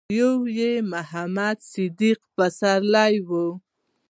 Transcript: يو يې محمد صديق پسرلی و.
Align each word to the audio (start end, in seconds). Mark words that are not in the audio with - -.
يو 0.17 0.33
يې 0.57 0.71
محمد 0.91 1.57
صديق 1.71 2.19
پسرلی 2.35 3.13
و. 3.27 3.29